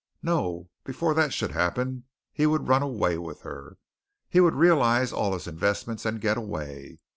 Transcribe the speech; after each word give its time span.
No, 0.23 0.67
before 0.83 1.13
that 1.13 1.31
should 1.31 1.51
happen, 1.51 2.05
he 2.33 2.47
would 2.47 2.67
run 2.67 2.81
away 2.81 3.19
with 3.19 3.41
her. 3.41 3.77
He 4.31 4.39
would 4.39 4.55
realize 4.55 5.13
all 5.13 5.31
his 5.33 5.45
investments 5.45 6.07
and 6.07 6.19
get 6.19 6.37
away. 6.37 6.97